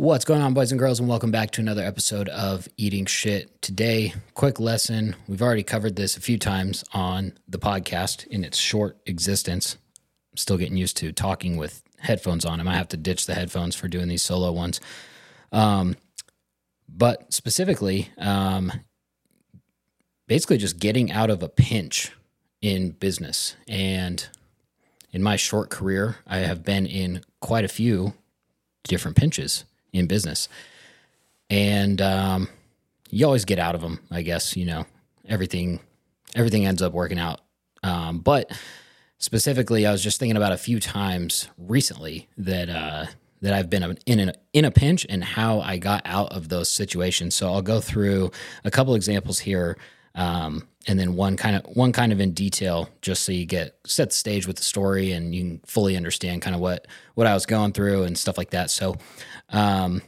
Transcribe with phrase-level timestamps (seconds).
[0.00, 3.60] What's going on, boys and girls, and welcome back to another episode of Eating Shit.
[3.60, 5.14] Today, quick lesson.
[5.28, 9.76] We've already covered this a few times on the podcast in its short existence.
[10.32, 12.60] I'm still getting used to talking with headphones on.
[12.60, 14.80] I might have to ditch the headphones for doing these solo ones.
[15.52, 15.96] Um,
[16.88, 18.72] but specifically, um,
[20.26, 22.10] basically just getting out of a pinch
[22.62, 23.54] in business.
[23.68, 24.26] And
[25.12, 28.14] in my short career, I have been in quite a few
[28.84, 30.48] different pinches in business.
[31.48, 32.48] And um,
[33.10, 34.86] you always get out of them, I guess, you know,
[35.28, 35.80] everything
[36.34, 37.40] everything ends up working out.
[37.82, 38.50] Um, but
[39.18, 43.06] specifically, I was just thinking about a few times recently that uh,
[43.42, 46.70] that I've been in a, in a pinch and how I got out of those
[46.70, 47.34] situations.
[47.34, 48.30] So I'll go through
[48.64, 49.78] a couple examples here,
[50.14, 53.78] um, and then one kind of one kind of in detail, just so you get
[53.84, 57.26] set the stage with the story and you can fully understand kind of what what
[57.26, 58.70] I was going through and stuff like that.
[58.70, 58.96] So
[59.50, 60.02] um,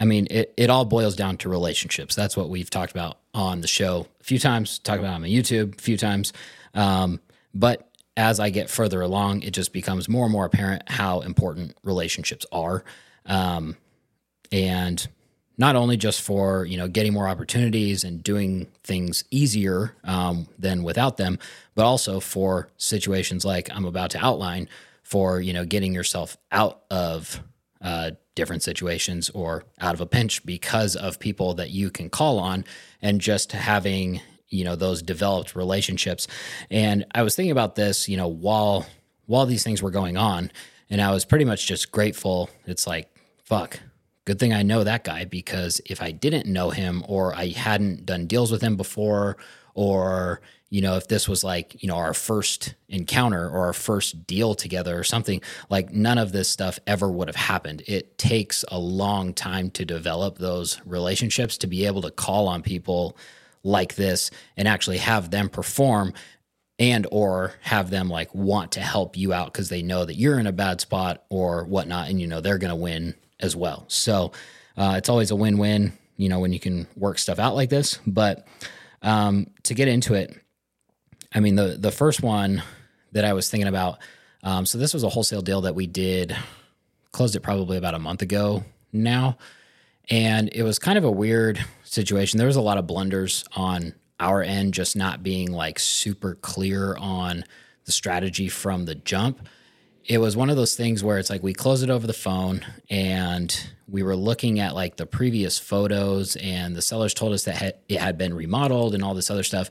[0.00, 2.14] I mean, it, it all boils down to relationships.
[2.14, 5.28] That's what we've talked about on the show a few times, talked about on my
[5.28, 6.32] YouTube a few times.
[6.74, 7.20] Um,
[7.52, 11.76] but as I get further along, it just becomes more and more apparent how important
[11.82, 12.84] relationships are.
[13.26, 13.76] Um,
[14.52, 15.06] and
[15.58, 20.84] not only just for you know getting more opportunities and doing things easier um, than
[20.84, 21.38] without them,
[21.74, 24.68] but also for situations like I'm about to outline
[25.02, 27.42] for you know getting yourself out of
[27.82, 32.38] uh, different situations or out of a pinch because of people that you can call
[32.38, 32.64] on
[33.02, 36.28] and just having you know those developed relationships.
[36.70, 38.86] And i was thinking about this you know while
[39.26, 40.50] while these things were going on
[40.88, 42.48] and i was pretty much just grateful.
[42.64, 43.10] It's like
[43.44, 43.80] fuck
[44.28, 48.04] good thing i know that guy because if i didn't know him or i hadn't
[48.04, 49.38] done deals with him before
[49.74, 50.40] or
[50.70, 54.54] you know, if this was like, you know, our first encounter or our first deal
[54.54, 55.40] together or something,
[55.70, 57.82] like none of this stuff ever would have happened.
[57.86, 62.62] It takes a long time to develop those relationships to be able to call on
[62.62, 63.16] people
[63.64, 66.12] like this and actually have them perform
[66.78, 70.38] and or have them like want to help you out because they know that you're
[70.38, 73.84] in a bad spot or whatnot and you know they're going to win as well
[73.88, 74.32] so
[74.76, 77.98] uh, it's always a win-win you know when you can work stuff out like this
[78.06, 78.46] but
[79.02, 80.36] um, to get into it
[81.34, 82.62] I mean, the the first one
[83.12, 83.98] that I was thinking about.
[84.42, 86.36] Um, so this was a wholesale deal that we did,
[87.12, 89.36] closed it probably about a month ago now,
[90.08, 92.38] and it was kind of a weird situation.
[92.38, 96.96] There was a lot of blunders on our end, just not being like super clear
[96.96, 97.44] on
[97.84, 99.46] the strategy from the jump.
[100.04, 102.64] It was one of those things where it's like we closed it over the phone
[102.88, 103.54] and
[103.86, 108.00] we were looking at like the previous photos and the sellers told us that it
[108.00, 109.70] had been remodeled and all this other stuff.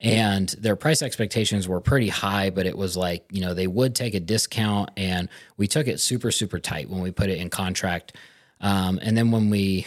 [0.00, 3.94] And their price expectations were pretty high but it was like you know they would
[3.94, 7.48] take a discount and we took it super super tight when we put it in
[7.48, 8.16] contract.
[8.60, 9.86] Um, and then when we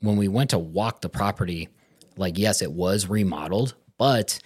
[0.00, 1.68] when we went to walk the property
[2.16, 4.40] like yes it was remodeled but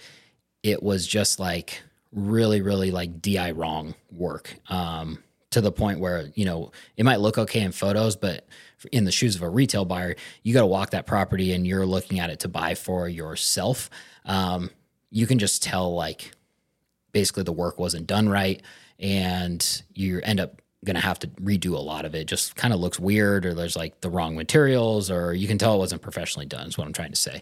[0.63, 1.81] it was just like
[2.15, 5.21] really really like di wrong work um,
[5.51, 8.47] to the point where you know it might look okay in photos but
[8.91, 11.85] in the shoes of a retail buyer you got to walk that property and you're
[11.85, 13.89] looking at it to buy for yourself.
[14.25, 14.69] Um,
[15.11, 16.31] you can just tell like
[17.11, 18.61] basically the work wasn't done right
[18.99, 22.27] and you end up going to have to redo a lot of it.
[22.27, 25.73] Just kind of looks weird or there's like the wrong materials or you can tell
[25.73, 27.41] it wasn't professionally done is what i'm trying to say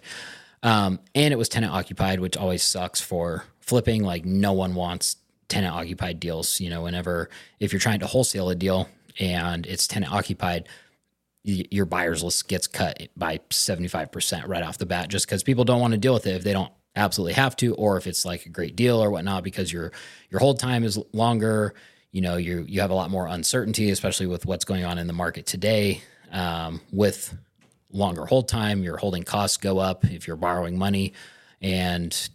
[0.63, 5.17] um, and it was tenant occupied which always sucks for flipping like no one wants
[5.47, 7.29] tenant occupied deals you know whenever
[7.59, 10.67] if you're trying to wholesale a deal and it's tenant occupied
[11.43, 15.81] your buyers list gets cut by 75% right off the bat just because people don't
[15.81, 18.45] want to deal with it if they don't absolutely have to, or if it's like
[18.45, 19.91] a great deal or whatnot, because your
[20.29, 21.73] your hold time is longer.
[22.11, 25.07] You know, you you have a lot more uncertainty, especially with what's going on in
[25.07, 26.01] the market today.
[26.31, 27.35] Um, with
[27.93, 31.13] longer hold time, your holding costs go up if you're borrowing money,
[31.61, 32.29] and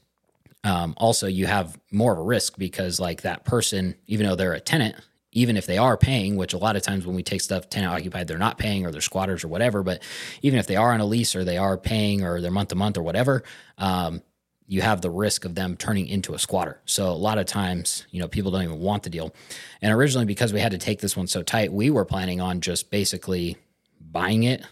[0.64, 4.54] um, also you have more of a risk because like that person, even though they're
[4.54, 4.96] a tenant,
[5.32, 7.92] even if they are paying, which a lot of times when we take stuff tenant
[7.92, 9.82] occupied, they're not paying or they're squatters or whatever.
[9.82, 10.02] But
[10.42, 12.74] even if they are on a lease or they are paying or they're month to
[12.74, 13.42] month or whatever,
[13.76, 14.22] um,
[14.66, 16.80] you have the risk of them turning into a squatter.
[16.84, 19.34] So a lot of times, you know, people don't even want the deal.
[19.80, 22.60] And originally, because we had to take this one so tight, we were planning on
[22.60, 23.56] just basically
[24.00, 24.62] buying it.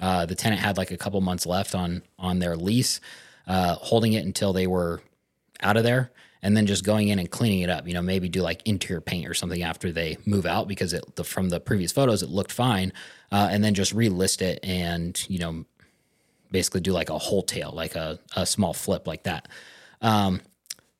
[0.00, 3.00] Uh, the tenant had like a couple months left on on their lease,
[3.46, 5.00] uh, holding it until they were
[5.62, 6.10] out of there,
[6.42, 7.86] and then just going in and cleaning it up.
[7.86, 11.04] You know, maybe do like interior paint or something after they move out because it
[11.16, 12.92] the, from the previous photos it looked fine,
[13.30, 15.64] uh, and then just relist it and you know
[16.50, 19.48] basically do like a wholetail, like a, a small flip like that.
[20.00, 20.40] Um,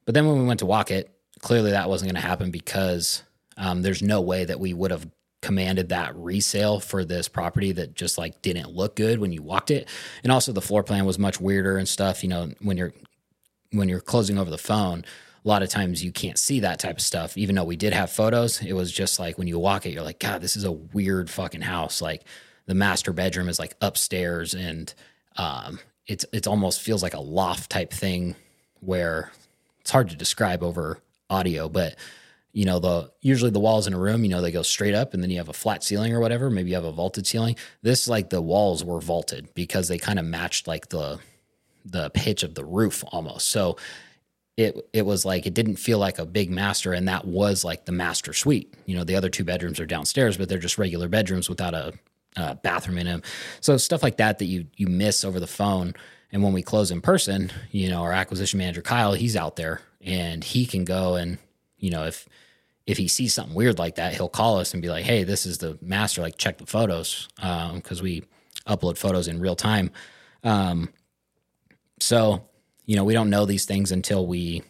[0.05, 1.11] but then when we went to walk it,
[1.41, 3.23] clearly that wasn't going to happen because
[3.56, 5.06] um, there's no way that we would have
[5.43, 9.71] commanded that resale for this property that just like didn't look good when you walked
[9.71, 9.89] it.
[10.23, 12.93] And also the floor plan was much weirder and stuff, you know, when you're
[13.73, 15.05] when you're closing over the phone,
[15.45, 17.39] a lot of times you can't see that type of stuff.
[17.39, 20.03] Even though we did have photos, it was just like when you walk it, you're
[20.03, 22.03] like, God, this is a weird fucking house.
[22.03, 22.25] Like
[22.67, 24.93] the master bedroom is like upstairs and
[25.37, 28.35] um, it's it's almost feels like a loft type thing
[28.81, 29.31] where
[29.81, 30.99] it's hard to describe over
[31.31, 31.97] audio, but
[32.52, 35.14] you know the usually the walls in a room you know they go straight up
[35.14, 37.56] and then you have a flat ceiling or whatever maybe you have a vaulted ceiling.
[37.82, 41.19] This like the walls were vaulted because they kind of matched like the
[41.85, 43.49] the pitch of the roof almost.
[43.49, 43.76] So
[44.56, 47.85] it it was like it didn't feel like a big master and that was like
[47.85, 48.75] the master suite.
[48.87, 51.93] You know the other two bedrooms are downstairs but they're just regular bedrooms without a,
[52.37, 53.23] a bathroom in them.
[53.61, 55.94] So stuff like that that you you miss over the phone.
[56.32, 59.81] And when we close in person you know our acquisition manager kyle he's out there
[60.00, 61.38] and he can go and
[61.81, 62.29] you know if
[62.87, 65.47] if he sees something weird like that he'll call us and be like hey this
[65.47, 68.23] is the master like check the photos because um, we
[68.67, 69.91] upload photos in real time.
[70.44, 70.91] Um,
[71.99, 72.47] so
[72.87, 74.62] you know we don't know these things until we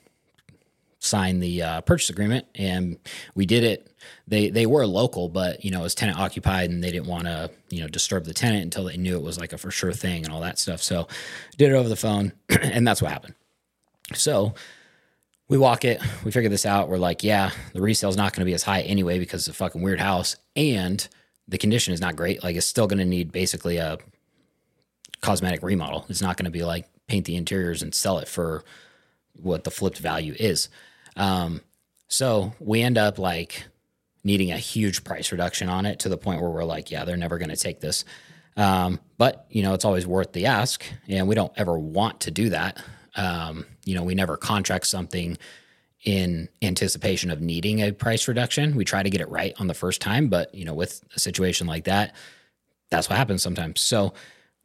[0.98, 2.98] sign the uh, purchase agreement and
[3.34, 3.86] we did it.
[4.26, 7.24] They they were local but you know it was tenant occupied and they didn't want
[7.24, 9.92] to you know disturb the tenant until they knew it was like a for sure
[9.92, 10.82] thing and all that stuff.
[10.82, 11.06] So
[11.56, 13.34] did it over the phone and that's what happened.
[14.14, 14.54] So
[15.50, 16.88] we walk it, we figure this out.
[16.88, 19.58] We're like, yeah, the resale's not going to be as high anyway because it's a
[19.58, 20.36] fucking weird house.
[20.54, 21.06] And
[21.48, 22.44] the condition is not great.
[22.44, 23.98] Like, it's still going to need basically a
[25.20, 26.06] cosmetic remodel.
[26.08, 28.64] It's not going to be like paint the interiors and sell it for
[29.34, 30.68] what the flipped value is.
[31.16, 31.62] Um,
[32.06, 33.64] so we end up like
[34.22, 37.16] needing a huge price reduction on it to the point where we're like, yeah, they're
[37.16, 38.04] never going to take this.
[38.56, 42.30] Um, but you know, it's always worth the ask, and we don't ever want to
[42.30, 42.80] do that.
[43.16, 45.38] Um, you know, we never contract something
[46.04, 48.74] in anticipation of needing a price reduction.
[48.74, 51.20] We try to get it right on the first time, but you know, with a
[51.20, 52.14] situation like that,
[52.90, 53.80] that's what happens sometimes.
[53.80, 54.14] So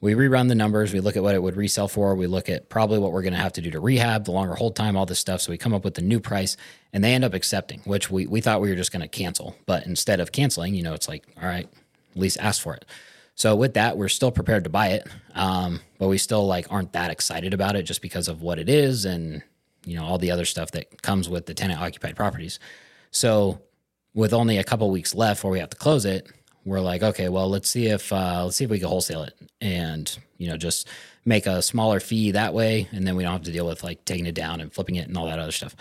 [0.01, 2.69] we rerun the numbers, we look at what it would resell for, we look at
[2.69, 5.05] probably what we're going to have to do to rehab, the longer hold time, all
[5.05, 5.41] this stuff.
[5.41, 6.57] So we come up with the new price
[6.93, 9.55] and they end up accepting, which we, we thought we were just going to cancel.
[9.65, 11.67] But instead of canceling, you know, it's like, all right,
[12.11, 12.85] at least ask for it.
[13.35, 16.93] So with that, we're still prepared to buy it, um, but we still like aren't
[16.93, 19.43] that excited about it just because of what it is and
[19.85, 22.59] you know all the other stuff that comes with the tenant occupied properties.
[23.11, 23.61] So
[24.13, 26.31] with only a couple weeks left before we have to close it,
[26.63, 29.33] we're like, okay, well, let's see if uh, let's see if we can wholesale it
[29.59, 30.87] and you know just
[31.25, 34.05] make a smaller fee that way, and then we don't have to deal with like
[34.05, 35.75] taking it down and flipping it and all that other stuff.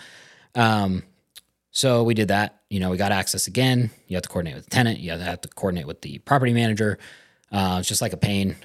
[0.55, 1.03] Um,
[1.71, 2.61] so we did that.
[2.69, 3.91] You know, we got access again.
[4.07, 4.99] You have to coordinate with the tenant.
[4.99, 6.97] You have to coordinate with the property manager.
[7.55, 8.57] Uh, it's just like a pain.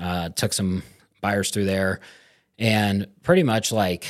[0.00, 0.82] Uh, took some
[1.20, 2.00] buyers through there,
[2.58, 4.06] and pretty much like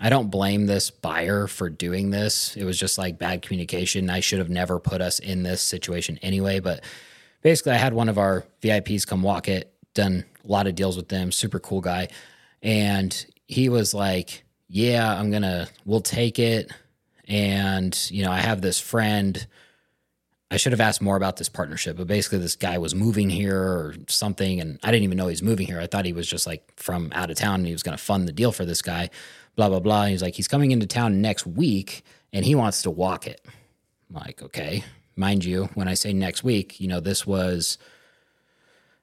[0.00, 2.56] I don't blame this buyer for doing this.
[2.56, 4.10] It was just like bad communication.
[4.10, 6.58] I should have never put us in this situation anyway.
[6.58, 6.82] But
[7.42, 10.96] basically, I had one of our VIPs come walk it, done a lot of deals
[10.96, 12.08] with them, super cool guy.
[12.60, 16.72] And he was like, Yeah, I'm going to, we'll take it.
[17.28, 19.46] And, you know, I have this friend
[20.52, 23.58] I should have asked more about this partnership, but basically this guy was moving here
[23.58, 25.80] or something, and I didn't even know he was moving here.
[25.80, 28.02] I thought he was just like from out of town and he was going to
[28.02, 29.08] fund the deal for this guy.
[29.56, 30.04] Blah blah blah.
[30.04, 32.04] He's like, he's coming into town next week
[32.34, 33.40] and he wants to walk it.
[34.10, 34.84] I'm like, okay,
[35.16, 37.78] mind you, when I say next week, you know, this was.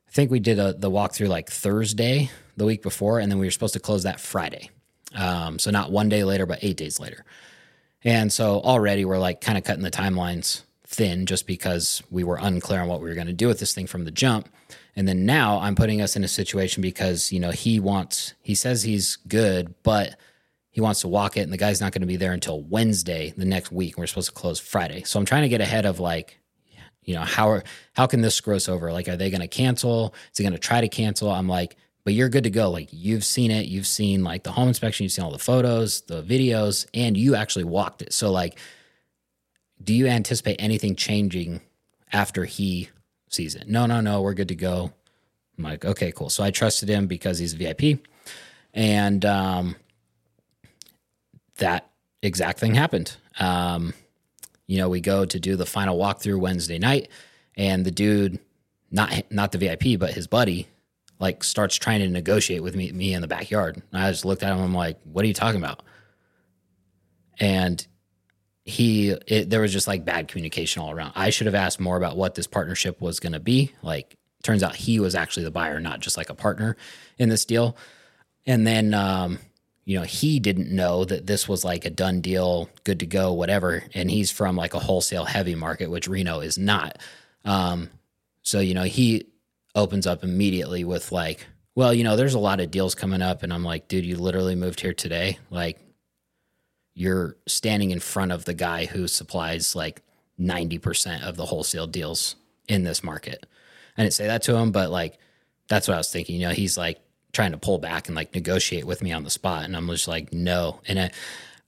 [0.08, 3.48] I think we did a, the walkthrough like Thursday the week before, and then we
[3.48, 4.70] were supposed to close that Friday.
[5.16, 7.26] Um, so not one day later, but eight days later.
[8.04, 10.62] And so already we're like kind of cutting the timelines
[11.00, 13.74] thin just because we were unclear on what we were going to do with this
[13.74, 14.50] thing from the jump.
[14.98, 18.54] And then now I'm putting us in a situation because, you know, he wants, he
[18.54, 20.20] says he's good, but
[20.72, 23.34] he wants to walk it and the guy's not going to be there until Wednesday
[23.38, 23.98] the next week.
[23.98, 25.04] We're supposed to close Friday.
[25.04, 26.38] So I'm trying to get ahead of like,
[27.04, 27.64] you know, how are,
[27.94, 28.92] how can this screw us over?
[28.92, 30.14] Like, are they going to cancel?
[30.34, 31.32] Is he going to try to cancel?
[31.32, 32.70] I'm like, but you're good to go.
[32.70, 36.02] Like you've seen it, you've seen like the home inspection, you've seen all the photos,
[36.02, 38.12] the videos, and you actually walked it.
[38.12, 38.60] So like
[39.84, 41.62] do you anticipate anything changing
[42.12, 42.90] after he
[43.30, 43.68] sees it?
[43.68, 44.92] No, no, no, we're good to go.
[45.58, 46.30] I'm like, okay, cool.
[46.30, 48.00] So I trusted him because he's a VIP.
[48.74, 49.76] And um,
[51.58, 51.90] that
[52.22, 53.16] exact thing happened.
[53.40, 53.94] Um,
[54.68, 57.10] you know, we go to do the final walkthrough Wednesday night,
[57.56, 58.40] and the dude,
[58.92, 60.68] not not the VIP, but his buddy,
[61.20, 63.82] like starts trying to negotiate with me me in the backyard.
[63.92, 64.60] And I just looked at him.
[64.60, 65.82] I'm like, "What are you talking about?"
[67.40, 67.86] And
[68.70, 71.14] he it, there was just like bad communication all around.
[71.16, 73.74] I should have asked more about what this partnership was going to be.
[73.82, 76.78] Like turns out he was actually the buyer, not just like a partner
[77.18, 77.76] in this deal.
[78.46, 79.40] And then um,
[79.90, 83.34] you know, he didn't know that this was like a done deal, good to go,
[83.34, 83.84] whatever.
[83.96, 87.00] And he's from like a wholesale heavy market, which Reno is not.
[87.44, 87.90] Um,
[88.44, 89.26] so, you know, he
[89.74, 93.42] opens up immediately with like, well, you know, there's a lot of deals coming up.
[93.42, 95.40] And I'm like, dude, you literally moved here today.
[95.50, 95.80] Like,
[97.00, 100.02] you're standing in front of the guy who supplies like
[100.38, 102.36] 90% of the wholesale deals
[102.68, 103.46] in this market.
[103.98, 105.18] I didn't say that to him, but like,
[105.70, 106.36] that's what I was thinking.
[106.36, 107.00] You know, he's like
[107.32, 109.64] trying to pull back and like negotiate with me on the spot.
[109.64, 110.82] And I'm just like, no.
[110.90, 111.12] And I,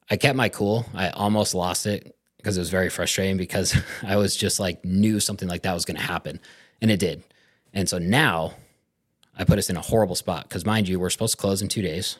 [0.10, 0.86] I kept my cool.
[0.94, 3.74] I almost lost it because it was very frustrating because
[4.04, 6.42] I was just like, knew something like that was going to happen.
[6.82, 7.24] And it did.
[7.74, 8.56] And so now
[9.38, 11.70] I put us in a horrible spot because, mind you, we're supposed to close in
[11.70, 12.18] two days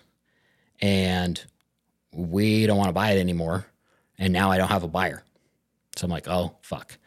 [0.80, 1.44] and
[2.14, 3.66] we don't want to buy it anymore.
[4.18, 5.24] And now I don't have a buyer.
[5.96, 6.98] So I'm like, oh, fuck.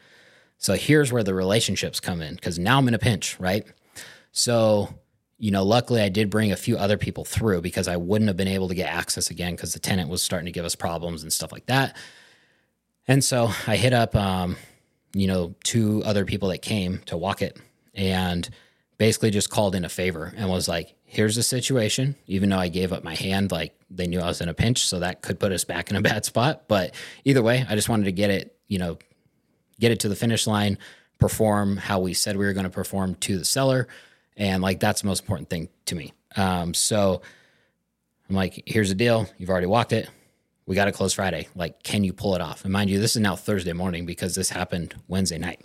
[0.57, 3.65] So here's where the relationships come in because now I'm in a pinch, right?
[4.31, 4.89] So,
[5.37, 8.37] you know, luckily I did bring a few other people through because I wouldn't have
[8.37, 11.23] been able to get access again because the tenant was starting to give us problems
[11.23, 11.95] and stuff like that.
[13.07, 14.55] And so I hit up, um,
[15.13, 17.57] you know, two other people that came to walk it
[17.93, 18.49] and
[18.97, 22.15] basically just called in a favor and was like, here's the situation.
[22.27, 24.87] Even though I gave up my hand, like they knew I was in a pinch.
[24.87, 26.67] So that could put us back in a bad spot.
[26.67, 26.93] But
[27.23, 28.97] either way, I just wanted to get it, you know,
[29.79, 30.77] get it to the finish line,
[31.19, 33.87] perform how we said we were going to perform to the seller.
[34.35, 36.13] And like that's the most important thing to me.
[36.35, 37.21] Um, so
[38.29, 39.27] I'm like, here's the deal.
[39.37, 40.09] You've already walked it.
[40.65, 41.47] We got to close Friday.
[41.55, 42.63] Like, can you pull it off?
[42.63, 45.61] And mind you, this is now Thursday morning because this happened Wednesday night.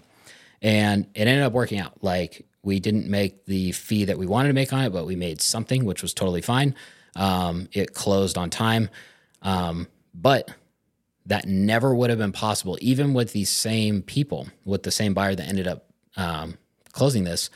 [0.60, 2.04] And it ended up working out.
[2.04, 5.16] Like, we didn't make the fee that we wanted to make on it, but we
[5.16, 6.74] made something, which was totally fine.
[7.16, 8.90] Um, it closed on time.
[9.42, 10.50] Um, but
[11.26, 15.34] that never would have been possible, even with these same people, with the same buyer
[15.34, 15.86] that ended up
[16.16, 16.58] um,
[16.92, 17.50] closing this.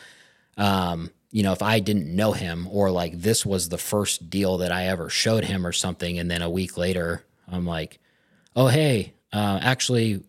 [0.56, 4.58] Um, you know, if I didn't know him or like this was the first deal
[4.58, 7.98] that I ever showed him or something, and then a week later, I'm like,
[8.54, 10.22] oh, hey, uh, actually,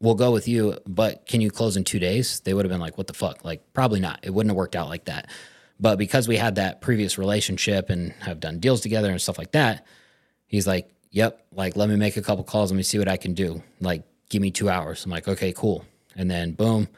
[0.00, 2.40] we'll go with you, but can you close in two days?
[2.40, 3.44] They would have been like, what the fuck?
[3.44, 4.20] Like, probably not.
[4.22, 5.30] It wouldn't have worked out like that.
[5.78, 9.52] But because we had that previous relationship and have done deals together and stuff like
[9.52, 9.86] that,
[10.46, 13.16] he's like, yep, like let me make a couple calls, let me see what I
[13.16, 13.62] can do.
[13.80, 15.04] Like, give me two hours.
[15.04, 15.84] I'm like, okay, cool.
[16.14, 16.88] And then boom,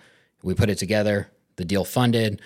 [0.43, 2.41] we put it together, the deal funded,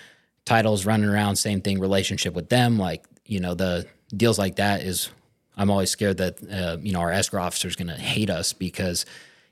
[0.45, 2.77] titles running around, same thing, relationship with them.
[2.77, 5.09] Like, you know, the deals like that is,
[5.55, 8.53] I'm always scared that, uh, you know, our escrow officer is going to hate us
[8.53, 9.05] because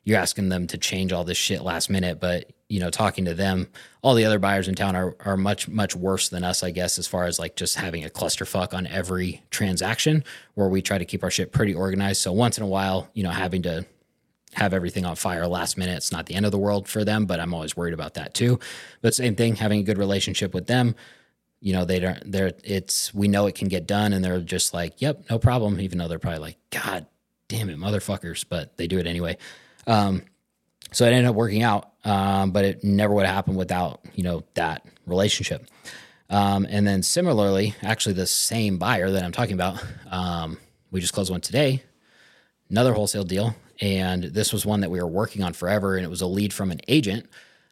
[0.03, 2.19] you're asking them to change all this shit last minute.
[2.19, 3.67] But you know, talking to them,
[4.01, 6.97] all the other buyers in town are are much much worse than us, I guess,
[6.97, 10.23] as far as like just having a clusterfuck on every transaction.
[10.55, 12.21] Where we try to keep our shit pretty organized.
[12.21, 13.85] So once in a while, you know, having to
[14.53, 17.25] have everything on fire last minute, it's not the end of the world for them.
[17.25, 18.59] But I'm always worried about that too.
[19.01, 20.95] But same thing, having a good relationship with them.
[21.63, 22.31] You know, they don't.
[22.31, 22.53] They're.
[22.63, 23.13] It's.
[23.13, 26.07] We know it can get done, and they're just like, "Yep, no problem." Even though
[26.07, 27.05] they're probably like, "God
[27.49, 29.37] damn it, motherfuckers," but they do it anyway.
[29.87, 30.23] Um,
[30.91, 34.23] so it ended up working out, um, but it never would have happened without you
[34.23, 35.65] know that relationship.
[36.29, 40.57] Um, and then similarly, actually the same buyer that I'm talking about, um,
[40.89, 41.83] we just closed one today,
[42.69, 46.09] another wholesale deal, and this was one that we were working on forever, and it
[46.09, 47.27] was a lead from an agent.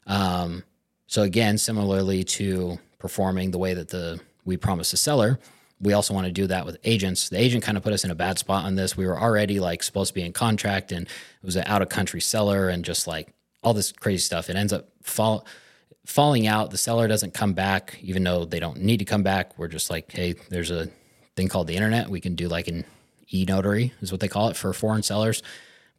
[0.08, 0.64] Um,
[1.08, 5.40] so again, similarly to performing the way that the we promised the seller,
[5.82, 7.30] we also want to do that with agents.
[7.30, 8.98] The agent kind of put us in a bad spot on this.
[8.98, 11.90] We were already like supposed to be in contract and it was an out of
[11.90, 13.34] country seller and just like
[13.64, 14.50] all this crazy stuff.
[14.50, 15.46] It ends up fall,
[16.06, 16.72] falling out.
[16.72, 19.58] The seller doesn't come back, even though they don't need to come back.
[19.58, 20.90] We're just like, hey, there's a
[21.36, 22.10] thing called the internet.
[22.10, 22.84] We can do like an
[23.32, 25.44] e notary, is what they call it for foreign sellers.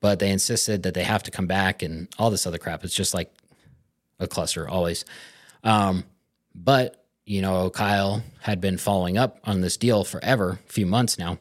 [0.01, 2.85] But they insisted that they have to come back and all this other crap.
[2.85, 3.33] It's just like
[4.19, 5.05] a cluster always.
[5.63, 6.05] Um,
[6.55, 7.00] but
[7.31, 11.39] you know, Kyle had been following up on this deal forever, a few months now.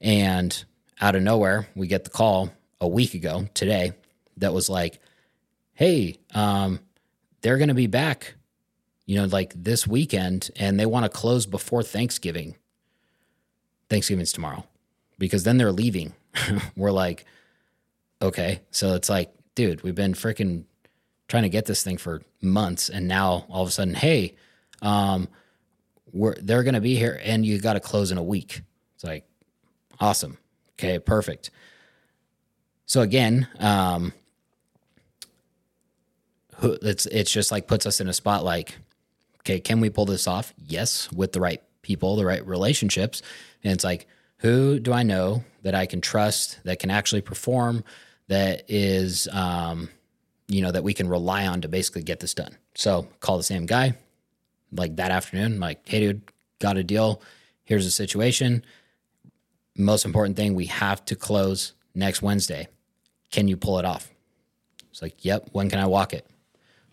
[0.00, 0.64] And
[1.00, 3.94] out of nowhere, we get the call a week ago today
[4.36, 5.00] that was like,
[5.72, 6.78] hey, um,
[7.40, 8.34] they're going to be back,
[9.06, 12.54] you know, like this weekend, and they want to close before Thanksgiving.
[13.90, 14.64] Thanksgiving's tomorrow
[15.18, 16.12] because then they're leaving.
[16.76, 17.24] We're like,
[18.22, 18.60] okay.
[18.70, 20.62] So it's like, dude, we've been freaking
[21.26, 22.88] trying to get this thing for months.
[22.88, 24.36] And now all of a sudden, hey,
[24.84, 25.28] um,
[26.12, 28.62] we're, they're going to be here and you got to close in a week.
[28.94, 29.24] It's like,
[29.98, 30.38] awesome.
[30.78, 31.50] Okay, perfect.
[32.86, 34.12] So again, um,
[36.62, 38.76] it's it's just like puts us in a spot like,
[39.40, 40.52] okay, can we pull this off?
[40.56, 43.22] Yes, with the right people, the right relationships,
[43.62, 44.06] and it's like,
[44.38, 47.84] who do I know that I can trust that can actually perform,
[48.28, 49.88] that is, um,
[50.48, 52.56] you know, that we can rely on to basically get this done.
[52.74, 53.94] So call the same guy,
[54.74, 56.22] like that afternoon, like, hey, dude,
[56.60, 57.22] got a deal.
[57.64, 58.64] Here's the situation.
[59.76, 62.68] most important thing, we have to close next Wednesday.
[63.30, 64.10] Can you pull it off?
[64.90, 65.48] It's like, yep.
[65.52, 66.26] When can I walk it?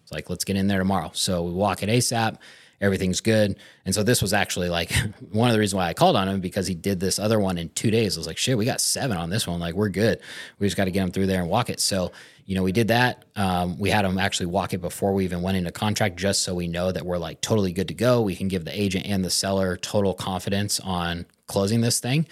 [0.02, 1.12] It's like, let's get in there tomorrow.
[1.14, 2.38] So we walk it ASAP.
[2.82, 3.58] Everything's good.
[3.86, 4.92] And so this was actually like
[5.32, 7.58] one of the reasons why I called on him because he did this other one
[7.60, 8.18] in two days.
[8.18, 9.60] I was like, shit, we got seven on this one.
[9.60, 10.20] Like, we're good.
[10.58, 11.80] We just got to get him through there and walk it.
[11.80, 12.12] So,
[12.46, 13.24] you know, we did that.
[13.36, 16.56] Um, we had him actually walk it before we even went into contract, just so
[16.56, 18.22] we know that we're like totally good to go.
[18.22, 22.26] We can give the agent and the seller total confidence on closing this thing,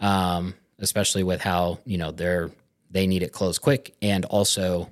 [0.00, 2.50] um, especially with how you know they're
[2.90, 4.90] they need it closed quick, and also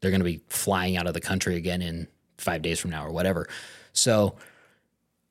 [0.00, 3.06] they're going to be flying out of the country again in five days from now
[3.06, 3.48] or whatever.
[3.92, 4.36] So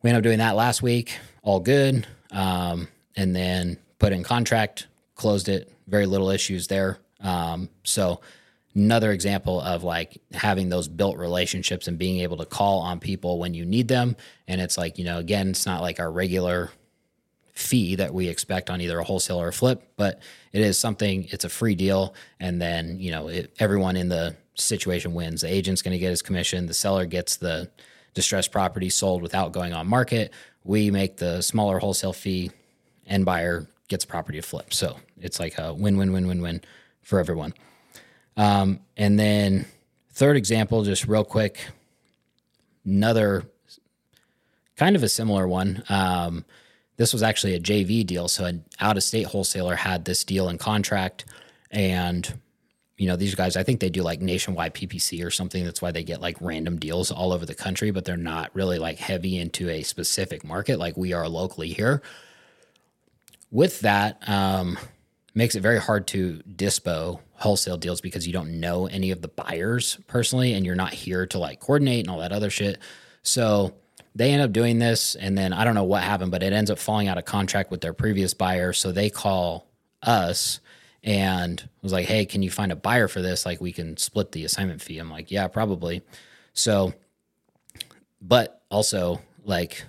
[0.02, 4.88] we ended up doing that last week, all good, um, and then put in contract,
[5.16, 7.00] closed it, very little issues there.
[7.22, 8.22] Um, so
[8.76, 13.40] another example of like having those built relationships and being able to call on people
[13.40, 14.16] when you need them.
[14.48, 16.72] And it's like, you know, again, it's not like our regular
[17.54, 20.22] fee that we expect on either a wholesale or a flip, but
[20.54, 22.16] it is something, it's a free deal.
[22.40, 25.42] And then, you know, it, everyone in the situation wins.
[25.42, 27.70] The agent's going to get his commission, the seller gets the
[28.14, 30.34] distressed property sold without going on market.
[30.64, 32.52] We make the smaller wholesale fee,
[33.06, 34.74] and buyer gets property to flip.
[34.74, 36.62] So it's like a win win win win win
[37.02, 37.54] for everyone.
[38.38, 39.66] Um, and then
[40.14, 41.60] third example, just real quick,
[42.86, 43.44] another
[44.76, 45.84] kind of a similar one.
[45.90, 46.46] Um,
[46.98, 48.28] this was actually a JV deal.
[48.28, 51.26] So an out of state wholesaler had this deal in contract
[51.72, 52.40] and
[53.00, 55.64] you know, these guys, I think they do like nationwide PPC or something.
[55.64, 58.78] That's why they get like random deals all over the country, but they're not really
[58.78, 62.02] like heavy into a specific market like we are locally here.
[63.52, 64.78] With that, um,
[65.34, 69.30] makes it very hard to dispo wholesale deals because you don't know any of the
[69.30, 72.80] buyers personally and you're not here to like coordinate and all that other shit.
[73.24, 73.76] So
[74.14, 76.70] they end up doing this and then I don't know what happened, but it ends
[76.70, 78.74] up falling out of contract with their previous buyer.
[78.74, 79.68] So they call
[80.04, 80.60] us
[81.04, 83.46] and was like, Hey, can you find a buyer for this?
[83.46, 84.98] Like we can split the assignment fee.
[84.98, 86.02] I'm like, Yeah, probably.
[86.54, 86.94] So,
[88.22, 89.84] but also like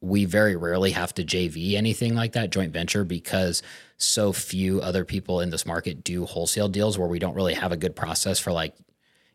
[0.00, 3.62] we very rarely have to JV anything like that, joint venture, because
[3.96, 7.72] so few other people in this market do wholesale deals where we don't really have
[7.72, 8.74] a good process for like,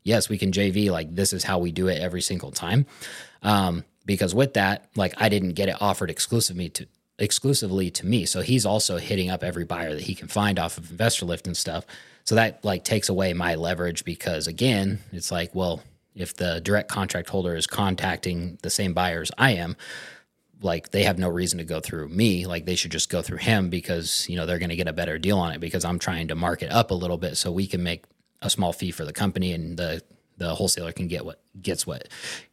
[0.04, 2.86] yes, we can JV, like this is how we do it every single time.
[3.42, 6.88] Um, because with that, like I didn't get it offered exclusively to
[7.20, 8.26] exclusively to me.
[8.26, 11.56] So he's also hitting up every buyer that he can find off of InvestorLift and
[11.56, 11.86] stuff.
[12.24, 15.82] So that like takes away my leverage because again, it's like, well,
[16.16, 19.76] if the direct contract holder is contacting the same buyers I am,
[20.62, 22.46] like they have no reason to go through me.
[22.46, 24.94] Like they should just go through him because, you know, they're going to get a
[24.94, 27.52] better deal on it because I'm trying to mark it up a little bit so
[27.52, 28.06] we can make
[28.42, 30.02] a small fee for the company and the
[30.38, 32.08] the wholesaler can get what gets what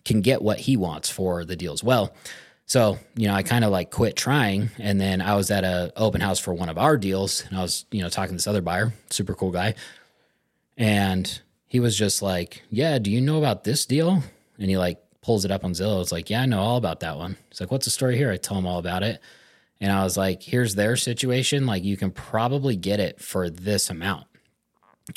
[0.04, 2.12] can get what he wants for the deal as well.
[2.66, 5.92] So, you know, I kind of like quit trying and then I was at a
[5.96, 8.48] open house for one of our deals and I was, you know, talking to this
[8.48, 9.74] other buyer, super cool guy.
[10.76, 14.22] And he was just like, "Yeah, do you know about this deal?"
[14.58, 16.00] And he like pulls it up on Zillow.
[16.02, 18.30] It's like, "Yeah, I know all about that one." It's like, "What's the story here?"
[18.30, 19.20] I tell him all about it.
[19.80, 21.66] And I was like, "Here's their situation.
[21.66, 24.26] Like you can probably get it for this amount."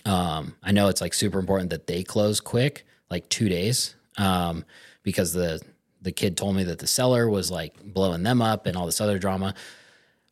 [0.06, 3.96] Um, I know it's like super important that they close quick, like 2 days.
[4.18, 4.66] Um,
[5.04, 5.62] because the
[6.02, 9.02] the kid told me that the seller was like blowing them up and all this
[9.02, 9.54] other drama.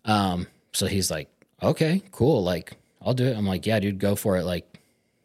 [0.05, 1.29] Um, so he's like,
[1.61, 2.43] okay, cool.
[2.43, 3.37] Like, I'll do it.
[3.37, 4.43] I'm like, yeah, dude, go for it.
[4.43, 4.79] Like,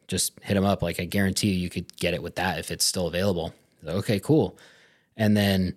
[0.07, 0.81] just hit him up.
[0.81, 3.53] Like, I guarantee you, you could get it with that if it's still available.
[3.81, 4.57] Like, okay, cool.
[5.15, 5.75] And then,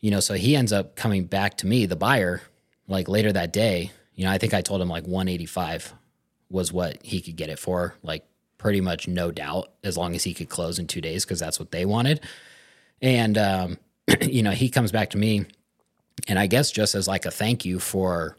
[0.00, 2.42] you know, so he ends up coming back to me, the buyer,
[2.86, 3.92] like later that day.
[4.14, 5.94] You know, I think I told him like 185
[6.50, 8.24] was what he could get it for, like
[8.56, 11.58] pretty much no doubt, as long as he could close in two days, because that's
[11.60, 12.20] what they wanted.
[13.00, 13.78] And, um,
[14.22, 15.44] you know, he comes back to me,
[16.26, 18.36] and I guess just as like a thank you for,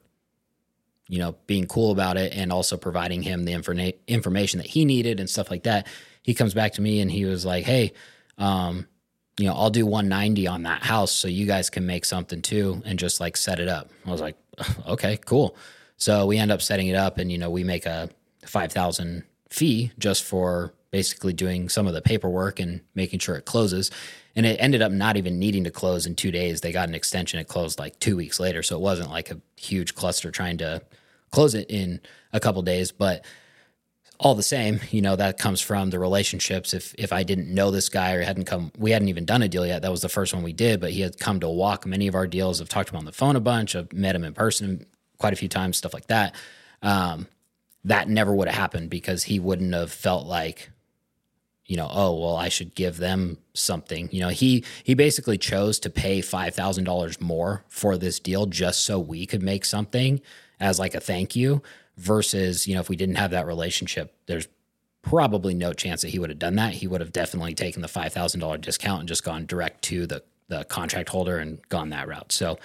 [1.08, 4.86] you know, being cool about it and also providing him the informa- information that he
[4.86, 5.88] needed and stuff like that.
[6.22, 7.94] He comes back to me and he was like, "Hey,
[8.38, 8.88] um,
[9.38, 12.82] you know, I'll do 190 on that house so you guys can make something too
[12.86, 14.36] and just like set it up." I was like,
[14.88, 15.56] "Okay, cool."
[15.98, 18.10] So we end up setting it up, and you know, we make a
[18.46, 23.46] five thousand fee just for basically doing some of the paperwork and making sure it
[23.46, 23.92] closes.
[24.36, 26.62] And it ended up not even needing to close in two days.
[26.62, 27.40] They got an extension.
[27.40, 28.64] It closed like two weeks later.
[28.64, 30.82] So it wasn't like a huge cluster trying to
[31.32, 32.02] close it in
[32.34, 32.92] a couple days.
[32.92, 33.26] But
[34.20, 36.74] all the same, you know, that comes from the relationships.
[36.74, 39.48] If if I didn't know this guy or hadn't come, we hadn't even done a
[39.48, 39.82] deal yet.
[39.82, 42.16] That was the first one we did, but he had come to walk many of
[42.16, 42.60] our deals.
[42.60, 43.76] I've talked to him on the phone a bunch.
[43.76, 44.86] I've met him in person
[45.18, 46.36] quite a few times, stuff like that.
[46.82, 47.28] Um,
[47.86, 50.70] that never would have happened because he wouldn't have felt like
[51.70, 54.10] you know, oh well, I should give them something.
[54.12, 58.48] You know, he he basically chose to pay five thousand dollars more for this deal
[58.48, 60.20] just so we could make something
[60.60, 61.62] as like a thank you
[61.96, 64.48] versus, you know, if we didn't have that relationship, there's
[65.04, 66.74] probably no chance that he would have done that.
[66.74, 70.64] He would have definitely taken the $5,000 discount and just gone direct to the, the
[70.66, 72.32] contract holder and gone that route.
[72.32, 72.58] So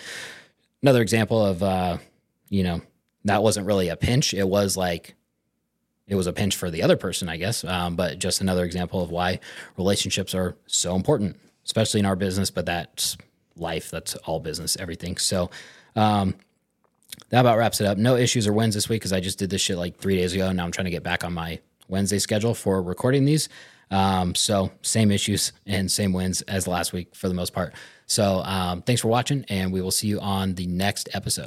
[0.83, 1.99] another example of, uh,
[2.49, 2.81] you know,
[3.25, 4.35] that wasn't really a pinch.
[4.35, 5.15] It was like,
[6.07, 7.65] it was a pinch for the other person, I guess.
[7.65, 9.41] Um, but just another example of why
[9.77, 13.17] relationships are so important, especially in our business, but that's
[13.57, 13.91] life.
[13.91, 15.17] That's all business, everything.
[15.17, 15.51] So,
[15.97, 16.35] um,
[17.31, 17.97] that about wraps it up.
[17.97, 20.35] No issues or wins this week because I just did this shit like three days
[20.35, 20.49] ago.
[20.49, 23.49] And now I'm trying to get back on my Wednesday schedule for recording these.
[23.91, 27.75] Um, so same issues and same wins as last week for the most part.
[28.07, 31.43] So um, thanks for watching, and we will see you on the next episode.